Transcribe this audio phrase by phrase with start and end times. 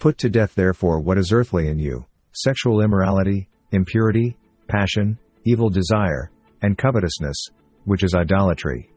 [0.00, 4.34] Put to death therefore what is earthly in you, sexual immorality, impurity,
[4.66, 6.30] passion, evil desire,
[6.62, 7.36] and covetousness,
[7.84, 8.90] which is idolatry.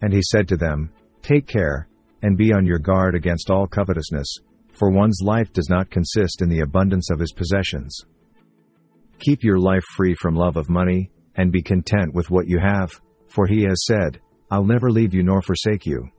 [0.00, 0.92] And he said to them,
[1.22, 1.88] Take care,
[2.22, 4.38] and be on your guard against all covetousness,
[4.72, 7.98] for one's life does not consist in the abundance of his possessions.
[9.18, 13.00] Keep your life free from love of money, and be content with what you have,
[13.26, 14.20] for he has said,
[14.52, 16.10] I'll never leave you nor forsake you.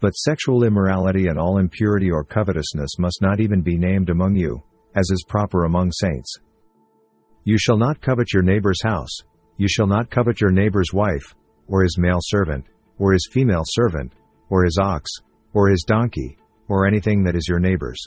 [0.00, 4.62] But sexual immorality and all impurity or covetousness must not even be named among you,
[4.94, 6.38] as is proper among saints.
[7.44, 9.16] You shall not covet your neighbor's house,
[9.56, 11.34] you shall not covet your neighbor's wife,
[11.68, 12.66] or his male servant,
[12.98, 14.12] or his female servant,
[14.50, 15.10] or his ox,
[15.54, 16.36] or his donkey,
[16.68, 18.00] or anything that is your neighbor's.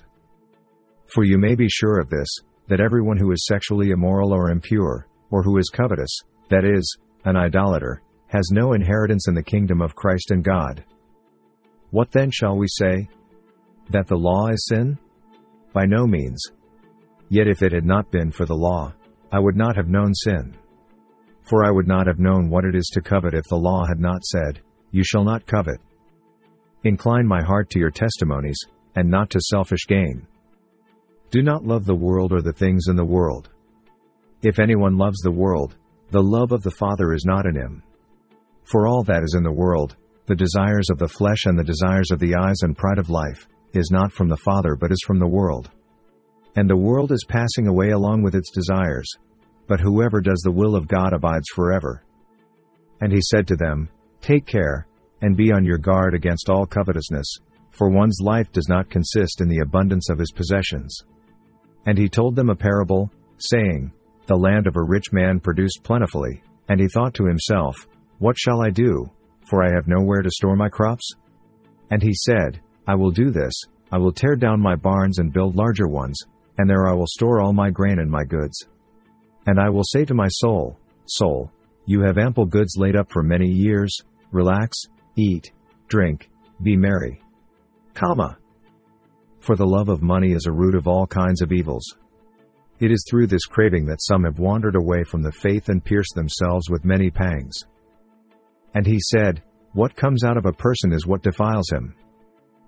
[1.07, 2.27] For you may be sure of this,
[2.67, 7.35] that everyone who is sexually immoral or impure, or who is covetous, that is, an
[7.35, 10.83] idolater, has no inheritance in the kingdom of Christ and God.
[11.91, 13.09] What then shall we say?
[13.89, 14.97] That the law is sin?
[15.73, 16.41] By no means.
[17.29, 18.93] Yet if it had not been for the law,
[19.31, 20.55] I would not have known sin.
[21.43, 23.99] For I would not have known what it is to covet if the law had
[23.99, 25.79] not said, You shall not covet.
[26.83, 28.59] Incline my heart to your testimonies,
[28.95, 30.27] and not to selfish gain.
[31.31, 33.49] Do not love the world or the things in the world.
[34.41, 35.75] If anyone loves the world,
[36.11, 37.83] the love of the Father is not in him.
[38.63, 39.95] For all that is in the world,
[40.29, 43.47] the desires of the flesh and the desires of the eyes and pride of life,
[43.73, 45.71] is not from the Father but is from the world.
[46.55, 49.11] And the world is passing away along with its desires,
[49.67, 52.03] but whoever does the will of God abides forever.
[53.01, 53.89] And he said to them,
[54.21, 54.85] Take care,
[55.23, 57.39] and be on your guard against all covetousness,
[57.71, 60.95] for one's life does not consist in the abundance of his possessions.
[61.87, 63.91] And he told them a parable, saying,
[64.27, 67.87] The land of a rich man produced plentifully, and he thought to himself,
[68.19, 69.09] What shall I do?
[69.49, 71.11] For I have nowhere to store my crops?
[71.91, 73.53] And he said, I will do this,
[73.91, 76.17] I will tear down my barns and build larger ones,
[76.57, 78.67] and there I will store all my grain and my goods.
[79.47, 81.51] And I will say to my soul, Soul,
[81.85, 83.97] you have ample goods laid up for many years,
[84.31, 84.77] relax,
[85.15, 85.51] eat,
[85.87, 86.29] drink,
[86.61, 87.23] be merry.
[87.95, 88.37] Comma.
[89.39, 91.95] For the love of money is a root of all kinds of evils.
[92.79, 96.13] It is through this craving that some have wandered away from the faith and pierced
[96.13, 97.65] themselves with many pangs.
[98.73, 99.41] And he said,
[99.73, 101.95] What comes out of a person is what defiles him.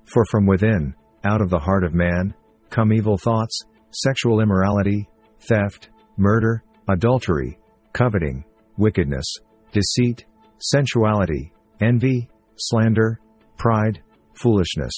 [0.05, 2.33] For from within, out of the heart of man,
[2.69, 5.07] come evil thoughts, sexual immorality,
[5.39, 7.57] theft, murder, adultery,
[7.93, 8.43] coveting,
[8.77, 9.25] wickedness,
[9.71, 10.25] deceit,
[10.59, 11.51] sensuality,
[11.81, 13.19] envy, slander,
[13.57, 14.01] pride,
[14.33, 14.93] foolishness.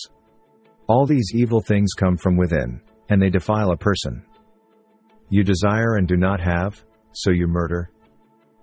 [0.87, 4.25] All these evil things come from within, and they defile a person.
[5.29, 7.91] You desire and do not have, so you murder.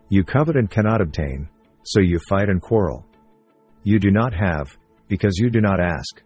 [0.08, 1.48] You covet and cannot obtain,
[1.82, 3.06] so you fight and quarrel.
[3.82, 4.76] You do not have,
[5.08, 6.22] because you do not ask.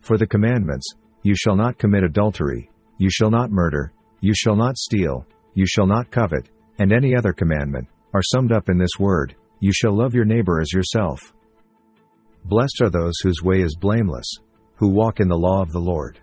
[0.00, 0.86] For the commandments,
[1.22, 5.86] you shall not commit adultery, you shall not murder, you shall not steal, you shall
[5.86, 6.48] not covet,
[6.78, 10.60] and any other commandment, are summed up in this word, you shall love your neighbor
[10.60, 11.32] as yourself.
[12.44, 14.38] Blessed are those whose way is blameless,
[14.76, 16.20] who walk in the law of the Lord.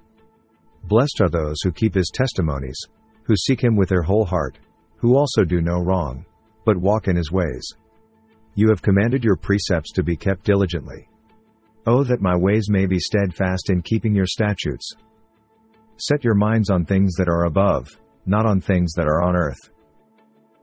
[0.83, 2.79] Blessed are those who keep his testimonies,
[3.23, 4.57] who seek him with their whole heart,
[4.97, 6.25] who also do no wrong,
[6.65, 7.75] but walk in his ways.
[8.55, 11.09] You have commanded your precepts to be kept diligently.
[11.85, 14.93] Oh, that my ways may be steadfast in keeping your statutes.
[15.97, 19.69] Set your minds on things that are above, not on things that are on earth.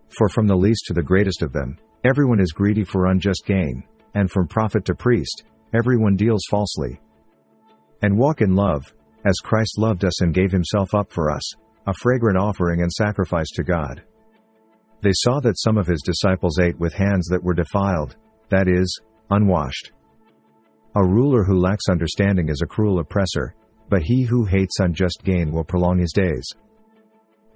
[0.08, 3.84] For from the least to the greatest of them, everyone is greedy for unjust gain,
[4.14, 7.00] and from prophet to priest, everyone deals falsely.
[8.02, 8.92] And walk in love,
[9.24, 11.54] as Christ loved us and gave himself up for us,
[11.86, 14.02] a fragrant offering and sacrifice to God.
[15.02, 18.16] They saw that some of his disciples ate with hands that were defiled,
[18.50, 19.90] that is, unwashed.
[20.94, 23.54] A ruler who lacks understanding is a cruel oppressor,
[23.88, 26.46] but he who hates unjust gain will prolong his days.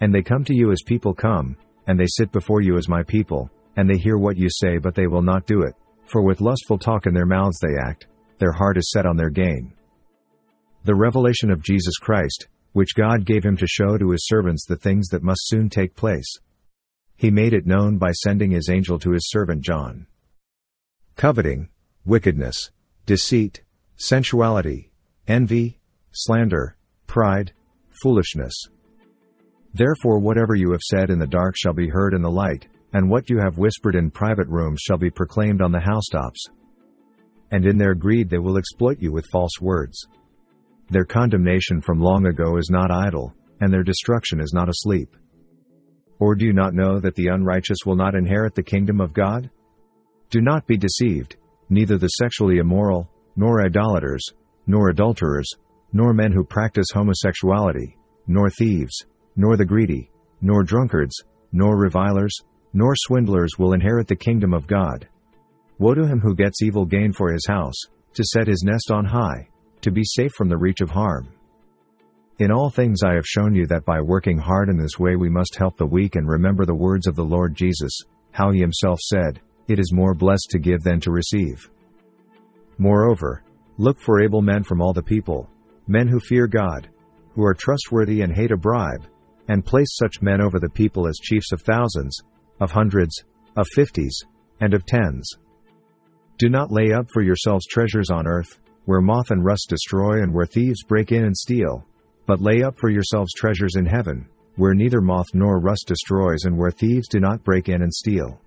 [0.00, 3.02] And they come to you as people come, and they sit before you as my
[3.04, 5.74] people, and they hear what you say but they will not do it,
[6.06, 8.06] for with lustful talk in their mouths they act,
[8.38, 9.72] their heart is set on their gain.
[10.84, 14.76] The revelation of Jesus Christ, which God gave him to show to his servants the
[14.76, 16.38] things that must soon take place.
[17.16, 20.06] He made it known by sending his angel to his servant John.
[21.16, 21.70] Coveting,
[22.04, 22.70] wickedness,
[23.06, 23.62] deceit,
[23.96, 24.90] sensuality,
[25.26, 25.80] envy,
[26.12, 26.76] slander,
[27.06, 27.52] pride,
[28.02, 28.54] foolishness.
[29.72, 33.10] Therefore whatever you have said in the dark shall be heard in the light, and
[33.10, 36.46] what you have whispered in private rooms shall be proclaimed on the housetops.
[37.50, 40.06] And in their greed they will exploit you with false words.
[40.90, 45.16] Their condemnation from long ago is not idle, and their destruction is not asleep.
[46.18, 49.50] Or do you not know that the unrighteous will not inherit the kingdom of God?
[50.30, 51.36] Do not be deceived,
[51.68, 54.24] neither the sexually immoral, nor idolaters,
[54.66, 55.48] nor adulterers,
[55.92, 57.96] nor men who practice homosexuality,
[58.26, 59.04] nor thieves,
[59.36, 60.10] nor the greedy,
[60.40, 61.22] nor drunkards,
[61.52, 62.34] nor revilers,
[62.72, 65.08] nor swindlers will inherit the kingdom of God.
[65.78, 67.80] Woe to him who gets evil gain for his house,
[68.14, 69.48] to set his nest on high,
[69.82, 71.28] to be safe from the reach of harm.
[72.38, 75.30] In all things I have shown you that by working hard in this way we
[75.30, 77.98] must help the weak and remember the words of the Lord Jesus,
[78.32, 81.70] how he himself said, It is more blessed to give than to receive.
[82.76, 83.42] Moreover,
[83.78, 85.48] look for able men from all the people,
[85.86, 86.90] men who fear God,
[87.34, 89.06] who are trustworthy and hate a bribe,
[89.48, 92.20] and place such men over the people as chiefs of thousands,
[92.60, 93.24] of hundreds,
[93.56, 94.22] of fifties,
[94.60, 95.26] and of tens.
[96.36, 100.34] Do not lay up for yourselves treasures on earth, where moth and rust destroy and
[100.34, 101.86] where thieves break in and steal,
[102.26, 106.56] but lay up for yourselves treasures in heaven, where neither moth nor rust destroys and
[106.56, 108.40] where thieves do not break in and steal.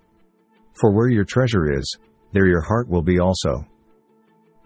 [0.74, 1.96] For where your treasure is,
[2.32, 3.64] there your heart will be also.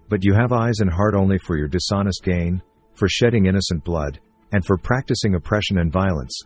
[0.09, 2.63] But you have eyes and heart only for your dishonest gain,
[2.95, 4.21] for shedding innocent blood,
[4.53, 6.39] and for practicing oppression and violence.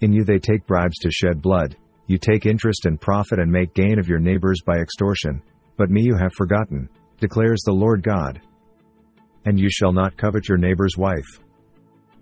[0.00, 1.76] In you they take bribes to shed blood,
[2.06, 5.42] you take interest and profit and make gain of your neighbors by extortion,
[5.76, 8.40] but me you have forgotten, declares the Lord God.
[9.44, 11.40] And you shall not covet your neighbor's wife.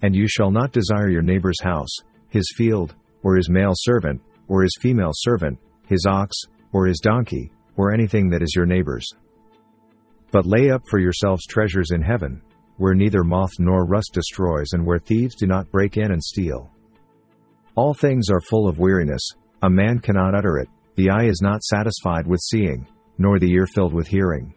[0.03, 1.95] And you shall not desire your neighbor's house,
[2.29, 6.37] his field, or his male servant, or his female servant, his ox,
[6.73, 9.07] or his donkey, or anything that is your neighbor's.
[10.31, 12.43] But lay up for yourselves treasures in heaven,
[12.77, 16.71] where neither moth nor rust destroys and where thieves do not break in and steal.
[17.77, 19.23] All things are full of weariness,
[19.63, 22.87] a man cannot utter it, the eye is not satisfied with seeing,
[23.19, 24.55] nor the ear filled with hearing.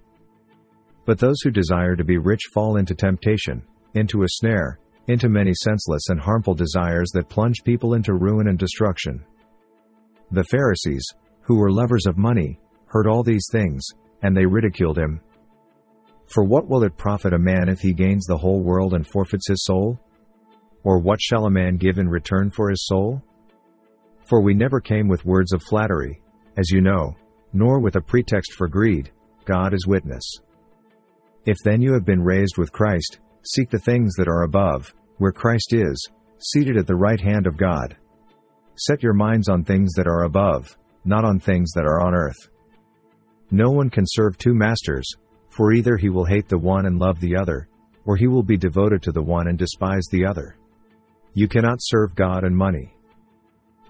[1.06, 3.63] But those who desire to be rich fall into temptation,
[3.94, 8.59] into a snare, into many senseless and harmful desires that plunge people into ruin and
[8.59, 9.24] destruction.
[10.31, 11.06] The Pharisees,
[11.42, 13.86] who were lovers of money, heard all these things,
[14.21, 15.21] and they ridiculed him,
[16.27, 19.48] for what will it profit a man if he gains the whole world and forfeits
[19.48, 20.00] his soul?
[20.83, 23.21] Or what shall a man give in return for his soul?
[24.25, 26.21] For we never came with words of flattery,
[26.57, 27.15] as you know,
[27.53, 29.10] nor with a pretext for greed,
[29.45, 30.24] God is witness.
[31.45, 35.31] If then you have been raised with Christ, seek the things that are above, where
[35.31, 36.09] Christ is,
[36.39, 37.95] seated at the right hand of God.
[38.75, 42.49] Set your minds on things that are above, not on things that are on earth.
[43.49, 45.09] No one can serve two masters,
[45.49, 47.69] for either he will hate the one and love the other,
[48.05, 50.57] or he will be devoted to the one and despise the other.
[51.33, 52.93] You cannot serve God and money.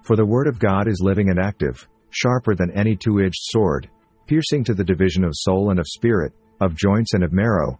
[0.03, 3.89] For the word of God is living and active, sharper than any two-edged sword,
[4.27, 7.79] piercing to the division of soul and of spirit, of joints and of marrow,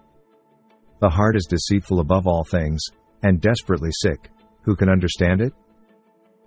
[1.01, 2.79] The heart is deceitful above all things,
[3.23, 4.29] and desperately sick.
[4.61, 5.53] Who can understand it?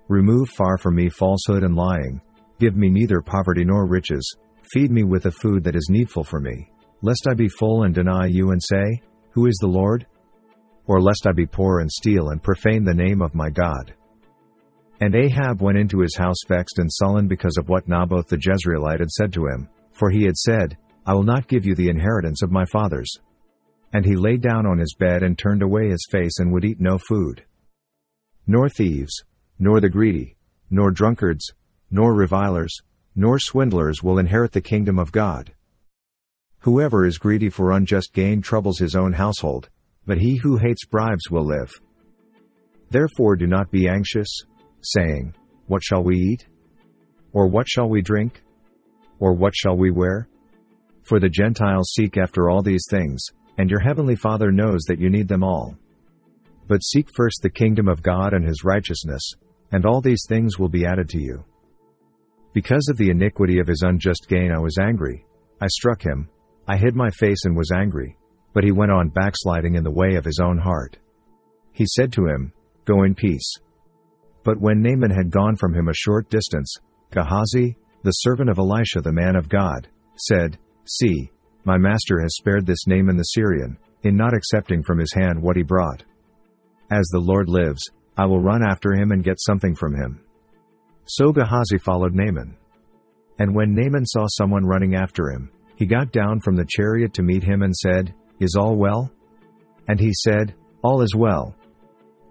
[0.09, 2.21] Remove far from me falsehood and lying.
[2.61, 4.37] Give me neither poverty nor riches.
[4.73, 6.71] Feed me with the food that is needful for me,
[7.03, 10.07] lest I be full and deny you and say, who is the Lord?
[10.87, 13.93] Or lest I be poor and steal and profane the name of my God.
[15.01, 19.01] And Ahab went into his house vexed and sullen because of what Naboth the Jezreelite
[19.01, 22.43] had said to him, for he had said, I will not give you the inheritance
[22.43, 23.13] of my fathers.
[23.95, 26.81] And he lay down on his bed and turned away his face and would eat
[26.81, 27.45] no food.
[28.47, 29.23] Nor thieves,
[29.59, 30.37] nor the greedy,
[30.69, 31.53] nor drunkards,
[31.91, 32.77] nor revilers,
[33.15, 35.53] nor swindlers will inherit the kingdom of God.
[36.61, 39.69] Whoever is greedy for unjust gain troubles his own household,
[40.07, 41.71] but he who hates bribes will live.
[42.91, 44.43] Therefore do not be anxious,
[44.83, 45.35] saying,
[45.67, 46.47] What shall we eat?
[47.33, 48.43] Or what shall we drink?
[49.21, 50.29] Or what shall we wear?
[51.03, 53.25] For the Gentiles seek after all these things,
[53.59, 55.77] and your heavenly Father knows that you need them all.
[56.67, 59.23] But seek first the kingdom of God and his righteousness,
[59.73, 61.45] and all these things will be added to you.
[62.53, 65.27] Because of the iniquity of his unjust gain I was angry,
[65.61, 66.29] I struck him,
[66.67, 68.17] I hid my face and was angry,
[68.53, 70.97] but he went on backsliding in the way of his own heart.
[71.73, 72.53] He said to him,
[72.85, 73.53] Go in peace.
[74.45, 76.73] But when Naaman had gone from him a short distance,
[77.11, 81.31] Gehazi, the servant of Elisha the man of God, said, See,
[81.65, 85.57] my master has spared this Naaman the Syrian, in not accepting from his hand what
[85.57, 86.05] he brought.
[86.91, 90.21] As the Lord lives, I will run after him and get something from him.
[91.07, 92.57] So Gehazi followed Naaman.
[93.39, 97.23] And when Naaman saw someone running after him, he got down from the chariot to
[97.23, 99.11] meet him and said, Is all well?
[99.89, 101.55] And he said, All is well.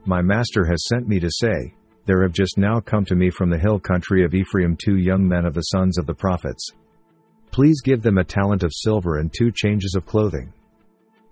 [0.05, 1.73] My master has sent me to say,
[2.05, 5.27] There have just now come to me from the hill country of Ephraim two young
[5.27, 6.71] men of the sons of the prophets.
[7.53, 10.51] Please give them a talent of silver and two changes of clothing.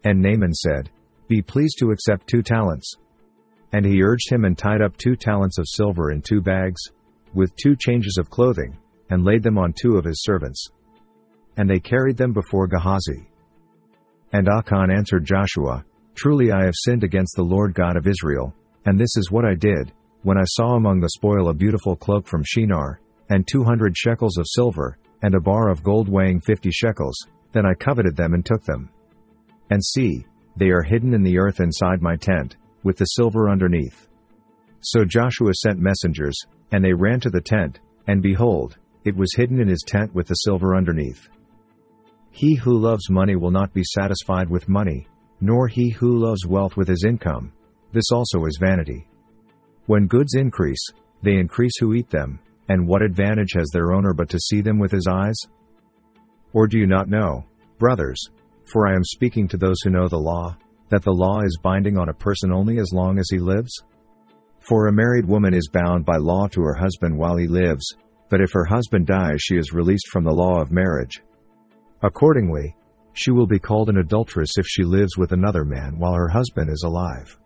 [0.04, 0.92] And Naaman said,
[1.28, 2.94] Be pleased to accept two talents.
[3.74, 6.80] And he urged him and tied up two talents of silver in two bags,
[7.34, 8.78] with two changes of clothing,
[9.10, 10.68] and laid them on two of his servants.
[11.58, 13.28] And they carried them before Gehazi.
[14.32, 18.54] And Achan answered Joshua, Truly I have sinned against the Lord God of Israel,
[18.86, 22.28] and this is what I did, when I saw among the spoil a beautiful cloak
[22.28, 23.00] from Shinar,
[23.30, 27.16] and two hundred shekels of silver, and a bar of gold weighing fifty shekels,
[27.52, 28.90] then I coveted them and took them.
[29.70, 30.26] And see,
[30.56, 34.08] they are hidden in the earth inside my tent, with the silver underneath.
[34.82, 36.38] So Joshua sent messengers,
[36.72, 40.28] and they ran to the tent, and behold, it was hidden in his tent with
[40.28, 41.30] the silver underneath.
[42.32, 45.08] He who loves money will not be satisfied with money,
[45.40, 47.52] nor he who loves wealth with his income.
[47.92, 49.08] This also is vanity.
[49.86, 50.86] When goods increase,
[51.22, 52.40] they increase who eat them,
[52.72, 55.36] and what advantage has their owner but to see them with his eyes?
[56.54, 57.44] Or do you not know,
[57.78, 58.30] brothers,
[58.64, 60.56] for I am speaking to those who know the law,
[60.88, 63.84] that the law is binding on a person only as long as he lives?
[64.62, 67.86] For a married woman is bound by law to her husband while he lives,
[68.30, 71.22] but if her husband dies, she is released from the law of marriage.
[72.02, 72.74] Accordingly,
[73.12, 76.70] she will be called an adulteress if she lives with another man while her husband
[76.70, 77.38] is alive.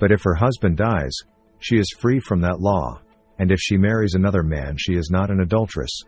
[0.00, 1.12] But if her husband dies,
[1.60, 3.00] she is free from that law,
[3.40, 6.02] and if she marries another man, she is not an adulteress.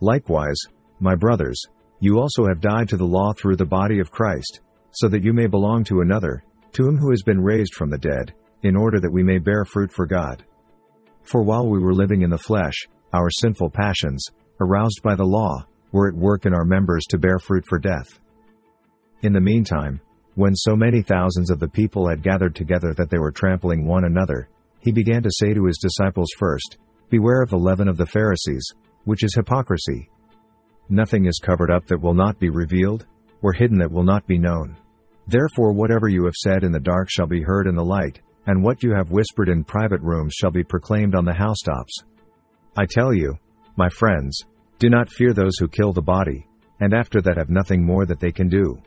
[0.00, 0.60] Likewise,
[1.00, 1.58] my brothers,
[1.98, 5.32] you also have died to the law through the body of Christ, so that you
[5.32, 9.00] may belong to another, to him who has been raised from the dead, in order
[9.00, 10.44] that we may bear fruit for God.
[11.22, 14.22] For while we were living in the flesh, our sinful passions,
[14.60, 18.20] aroused by the law, were at work in our members to bear fruit for death.
[19.22, 20.02] In the meantime,
[20.34, 24.04] when so many thousands of the people had gathered together that they were trampling one
[24.04, 24.50] another,
[24.82, 26.78] he began to say to his disciples first,
[27.10, 28.64] Beware of the leaven of the Pharisees,
[29.04, 30.08] which is hypocrisy.
[30.88, 33.06] Nothing is covered up that will not be revealed,
[33.42, 34.76] or hidden that will not be known.
[35.26, 38.62] Therefore, whatever you have said in the dark shall be heard in the light, and
[38.62, 42.02] what you have whispered in private rooms shall be proclaimed on the housetops.
[42.76, 43.36] I tell you,
[43.76, 44.38] my friends,
[44.78, 46.46] do not fear those who kill the body,
[46.80, 48.80] and after that have nothing more that they can do.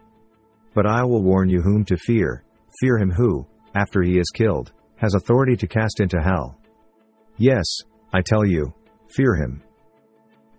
[0.73, 2.43] But I will warn you whom to fear
[2.81, 6.57] fear him who, after he is killed, has authority to cast into hell.
[7.37, 7.65] Yes,
[8.13, 8.73] I tell you,
[9.09, 9.61] fear him.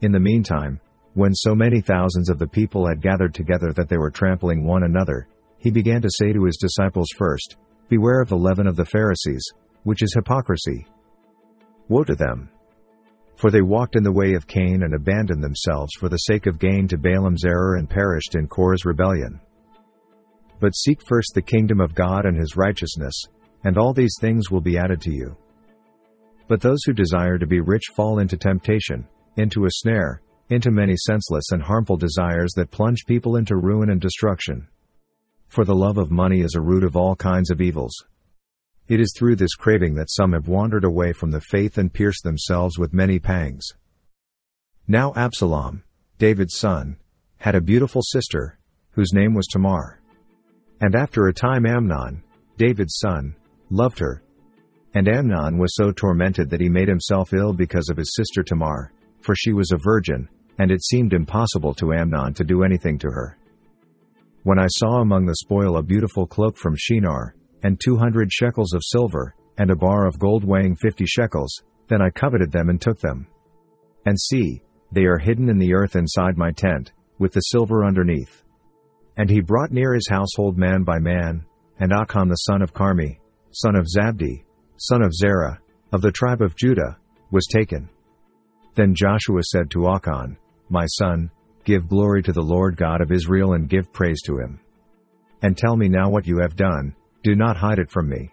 [0.02, 0.80] In the meantime,
[1.14, 4.82] when so many thousands of the people had gathered together that they were trampling one
[4.82, 5.28] another,
[5.58, 7.56] he began to say to his disciples first,
[7.88, 9.44] Beware of the leaven of the Pharisees,
[9.84, 10.86] which is hypocrisy.
[11.88, 12.50] Woe to them!
[13.36, 16.58] For they walked in the way of Cain and abandoned themselves for the sake of
[16.58, 19.40] gain to Balaam's error and perished in Korah's rebellion.
[20.58, 23.14] But seek first the kingdom of God and his righteousness,
[23.66, 25.36] and all these things will be added to you.
[26.46, 30.94] But those who desire to be rich fall into temptation, into a snare, into many
[30.96, 34.68] senseless and harmful desires that plunge people into ruin and destruction.
[35.48, 37.92] For the love of money is a root of all kinds of evils.
[38.86, 42.22] It is through this craving that some have wandered away from the faith and pierced
[42.22, 43.66] themselves with many pangs.
[44.86, 45.82] Now Absalom,
[46.18, 46.98] David's son,
[47.38, 48.60] had a beautiful sister,
[48.92, 50.00] whose name was Tamar.
[50.80, 52.22] And after a time Amnon,
[52.56, 53.34] David's son,
[53.70, 54.22] loved her.
[54.94, 58.92] And Amnon was so tormented that he made himself ill because of his sister Tamar,
[59.20, 63.08] for she was a virgin, and it seemed impossible to Amnon to do anything to
[63.08, 63.36] her.
[64.44, 68.72] When I saw among the spoil a beautiful cloak from Shinar, and two hundred shekels
[68.72, 72.80] of silver, and a bar of gold weighing fifty shekels, then I coveted them and
[72.80, 73.26] took them.
[74.04, 78.44] And see, they are hidden in the earth inside my tent, with the silver underneath.
[79.16, 81.44] And he brought near his household man by man,
[81.80, 83.18] and Achan the son of Carmi,
[83.58, 84.44] son of Zabdi,
[84.76, 85.58] son of Zerah,
[85.90, 86.98] of the tribe of Judah,
[87.30, 87.88] was taken.
[88.74, 90.36] Then Joshua said to Achan,
[90.68, 91.30] My son,
[91.64, 94.60] give glory to the Lord God of Israel and give praise to him.
[95.40, 98.30] And tell me now what you have done, do not hide it from me.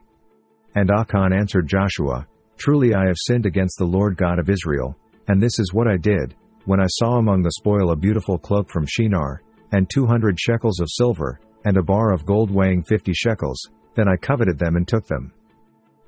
[0.75, 2.27] And Achan answered Joshua,
[2.57, 4.97] Truly I have sinned against the Lord God of Israel,
[5.29, 8.69] and this is what I did, when I saw among the spoil a beautiful cloak
[8.69, 13.13] from Shinar, and two hundred shekels of silver, and a bar of gold weighing fifty
[13.13, 15.33] shekels, then I coveted them and took them.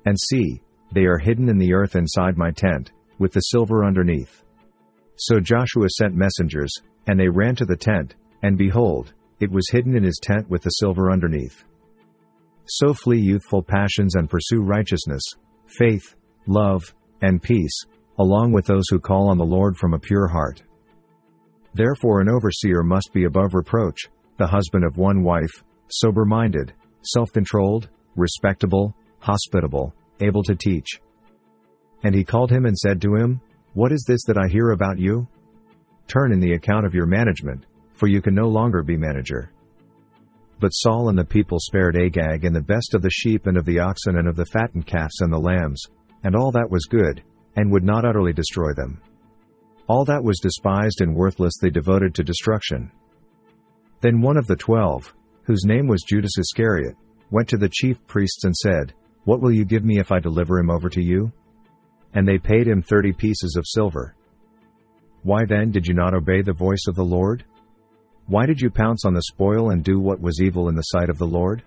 [0.04, 0.60] And see,
[0.92, 4.44] they are hidden in the earth inside my tent, with the silver underneath.
[5.16, 6.72] So Joshua sent messengers,
[7.06, 10.62] and they ran to the tent, and behold, it was hidden in his tent with
[10.62, 11.64] the silver underneath.
[12.66, 15.22] So flee youthful passions and pursue righteousness,
[15.66, 16.16] faith,
[16.46, 17.84] love, and peace,
[18.18, 20.62] along with those who call on the Lord from a pure heart.
[21.74, 26.72] Therefore, an overseer must be above reproach, the husband of one wife, sober minded,
[27.06, 31.00] self controlled, respectable, hospitable, able to teach.
[32.02, 33.40] And he called him and said to him,
[33.74, 35.26] What is this that I hear about you?
[36.08, 39.50] Turn in the account of your management, for you can no longer be manager.
[40.60, 43.64] But Saul and the people spared Agag and the best of the sheep and of
[43.64, 45.82] the oxen and of the fattened calves and the lambs,
[46.22, 47.22] and all that was good,
[47.56, 49.00] and would not utterly destroy them.
[49.88, 52.90] All that was despised and worthless they devoted to destruction.
[54.00, 55.14] Then one of the twelve,
[55.46, 56.96] whose name was Judas Iscariot,
[57.30, 58.92] went to the chief priests and said,
[59.24, 61.32] What will you give me if I deliver him over to you?
[62.14, 64.16] And they paid him thirty pieces of silver.
[65.22, 67.44] Why then did you not obey the voice of the Lord?
[68.26, 71.10] Why did you pounce on the spoil and do what was evil in the sight
[71.10, 71.62] of the Lord?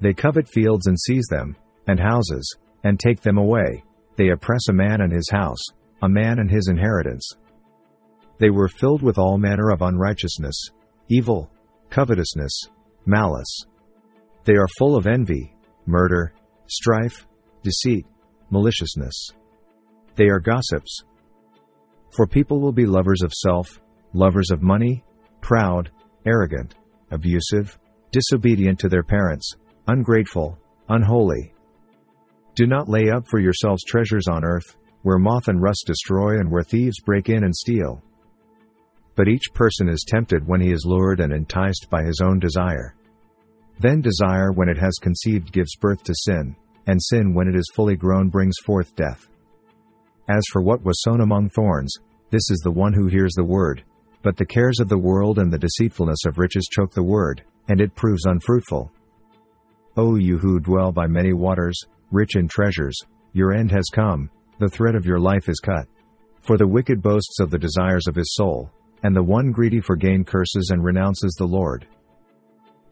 [0.00, 1.56] They covet fields and seize them,
[1.88, 3.82] and houses, and take them away.
[4.16, 5.64] They oppress a man and his house,
[6.02, 7.28] a man and his inheritance.
[8.38, 10.70] They were filled with all manner of unrighteousness,
[11.08, 11.50] evil,
[11.90, 12.68] covetousness,
[13.06, 13.64] malice.
[14.44, 15.54] They are full of envy,
[15.86, 16.32] murder,
[16.66, 17.26] strife,
[17.62, 18.06] deceit,
[18.50, 19.30] maliciousness.
[20.16, 21.02] They are gossips.
[22.10, 23.80] For people will be lovers of self,
[24.12, 25.04] lovers of money,
[25.40, 25.90] proud,
[26.26, 26.74] arrogant,
[27.10, 27.78] abusive,
[28.10, 29.54] disobedient to their parents,
[29.86, 31.52] ungrateful, unholy.
[32.54, 36.50] Do not lay up for yourselves treasures on earth, where moth and rust destroy and
[36.50, 38.02] where thieves break in and steal.
[39.18, 42.94] But each person is tempted when he is lured and enticed by his own desire.
[43.80, 46.54] Then desire, when it has conceived, gives birth to sin,
[46.86, 49.26] and sin, when it is fully grown, brings forth death.
[50.28, 51.92] As for what was sown among thorns,
[52.30, 53.82] this is the one who hears the word,
[54.22, 57.80] but the cares of the world and the deceitfulness of riches choke the word, and
[57.80, 58.88] it proves unfruitful.
[59.96, 61.76] O you who dwell by many waters,
[62.12, 62.96] rich in treasures,
[63.32, 65.88] your end has come, the thread of your life is cut.
[66.40, 68.70] For the wicked boasts of the desires of his soul,
[69.02, 71.86] and the one greedy for gain curses and renounces the Lord.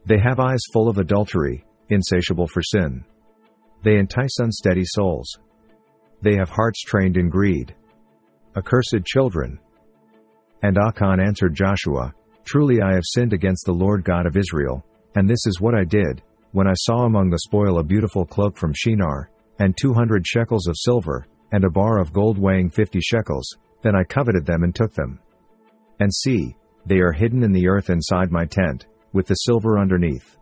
[0.05, 3.03] They have eyes full of adultery, insatiable for sin.
[3.83, 5.37] They entice unsteady souls.
[6.21, 7.75] They have hearts trained in greed.
[8.55, 9.59] Accursed children,
[10.63, 14.83] and Achan answered Joshua, Truly I have sinned against the Lord God of Israel,
[15.15, 18.57] and this is what I did, when I saw among the spoil a beautiful cloak
[18.57, 19.29] from Shinar,
[19.59, 23.95] and two hundred shekels of silver, and a bar of gold weighing fifty shekels, then
[23.95, 25.19] I coveted them and took them.
[25.99, 26.55] And see,
[26.85, 30.37] they are hidden in the earth inside my tent, with the silver underneath.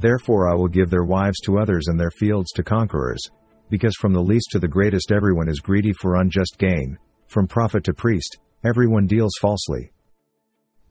[0.00, 3.22] Therefore I will give their wives to others and their fields to conquerors,
[3.70, 7.84] because from the least to the greatest everyone is greedy for unjust gain, from prophet
[7.84, 9.92] to priest, Everyone deals falsely.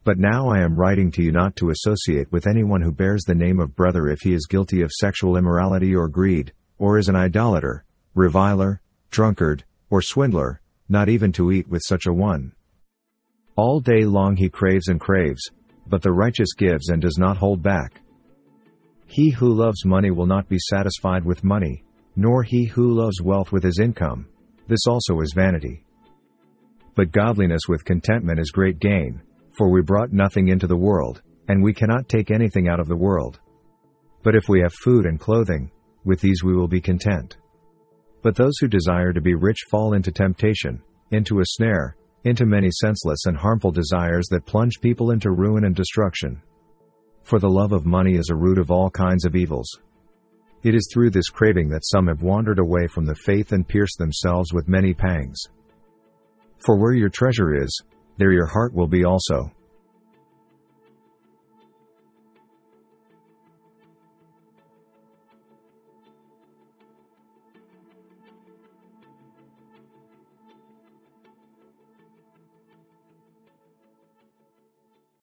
[0.04, 3.34] But now I am writing to you not to associate with anyone who bears the
[3.34, 7.15] name of brother if he is guilty of sexual immorality or greed, or is an
[7.15, 12.52] idolater, reviler, drunkard, or swindler, not even to eat with such a one.
[13.56, 15.52] All day long he craves and craves,
[15.88, 18.02] but the righteous gives and does not hold back.
[19.06, 21.84] He who loves money will not be satisfied with money,
[22.16, 24.28] nor he who loves wealth with his income.
[24.68, 25.84] This also is vanity.
[26.96, 29.22] But godliness with contentment is great gain,
[29.56, 32.96] for we brought nothing into the world, and we cannot take anything out of the
[32.96, 33.39] world.
[34.24, 35.70] But if we have food and clothing,
[36.06, 37.38] with these we will be content.
[38.24, 42.70] But those who desire to be rich fall into temptation, into a snare, into many
[42.72, 46.42] senseless and harmful desires that plunge people into ruin and destruction.
[47.24, 49.68] For the love of money is a root of all kinds of evils.
[50.64, 53.98] It is through this craving that some have wandered away from the faith and pierced
[53.98, 55.42] themselves with many pangs.
[56.60, 57.82] For where your treasure is,
[58.18, 59.52] there your heart will be also.